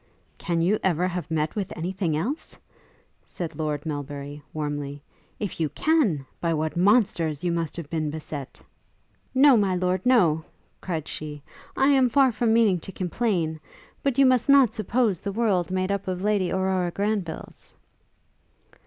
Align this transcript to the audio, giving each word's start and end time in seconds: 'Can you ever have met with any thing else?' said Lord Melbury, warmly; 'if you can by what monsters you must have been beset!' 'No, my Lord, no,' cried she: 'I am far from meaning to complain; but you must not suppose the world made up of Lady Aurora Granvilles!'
'Can 0.39 0.63
you 0.63 0.79
ever 0.81 1.07
have 1.07 1.29
met 1.29 1.55
with 1.55 1.71
any 1.77 1.91
thing 1.91 2.17
else?' 2.17 2.57
said 3.23 3.53
Lord 3.59 3.85
Melbury, 3.85 4.41
warmly; 4.51 5.03
'if 5.39 5.59
you 5.59 5.69
can 5.69 6.25
by 6.39 6.55
what 6.55 6.75
monsters 6.75 7.43
you 7.43 7.51
must 7.51 7.77
have 7.77 7.87
been 7.87 8.09
beset!' 8.09 8.59
'No, 9.35 9.55
my 9.55 9.75
Lord, 9.75 10.03
no,' 10.03 10.43
cried 10.81 11.07
she: 11.07 11.43
'I 11.77 11.87
am 11.89 12.09
far 12.09 12.31
from 12.31 12.51
meaning 12.51 12.79
to 12.79 12.91
complain; 12.91 13.59
but 14.01 14.17
you 14.17 14.25
must 14.25 14.49
not 14.49 14.73
suppose 14.73 15.21
the 15.21 15.31
world 15.31 15.69
made 15.69 15.91
up 15.91 16.07
of 16.07 16.23
Lady 16.23 16.51
Aurora 16.51 16.89
Granvilles!' 16.91 17.75